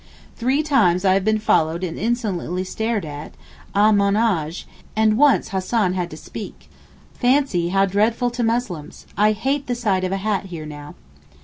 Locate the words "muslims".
8.43-9.05